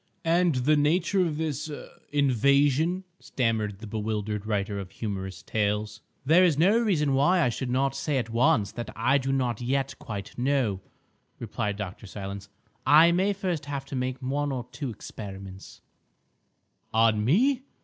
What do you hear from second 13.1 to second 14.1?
may first have to